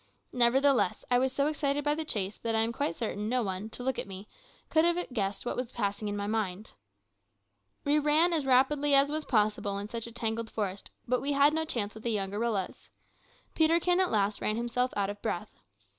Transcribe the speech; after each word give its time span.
Nevertheless 0.33 1.05
I 1.11 1.19
was 1.19 1.31
so 1.31 1.45
excited 1.45 1.83
by 1.83 1.93
the 1.93 2.03
chase 2.03 2.35
that 2.39 2.55
I 2.55 2.61
am 2.61 2.71
quite 2.73 2.95
certain 2.95 3.29
no 3.29 3.43
one, 3.43 3.69
to 3.69 3.83
look 3.83 3.99
at 3.99 4.07
me, 4.07 4.27
could 4.67 4.83
have 4.83 4.97
guessed 5.13 5.45
what 5.45 5.55
was 5.55 5.71
passing 5.71 6.07
in 6.07 6.17
my 6.17 6.25
mind. 6.25 6.71
We 7.85 7.99
ran 7.99 8.33
as 8.33 8.47
rapidly 8.47 8.95
as 8.95 9.11
was 9.11 9.25
possible 9.25 9.77
in 9.77 9.89
such 9.89 10.07
a 10.07 10.11
tangled 10.11 10.49
forest, 10.49 10.89
but 11.07 11.21
we 11.21 11.33
had 11.33 11.53
no 11.53 11.65
chance 11.65 11.93
with 11.93 12.01
the 12.01 12.09
young 12.09 12.31
gorillas. 12.31 12.89
Peterkin 13.53 13.99
at 13.99 14.09
last 14.09 14.41
ran 14.41 14.55
himself 14.55 14.91
out 14.97 15.11
of 15.11 15.21
breath. 15.21 15.59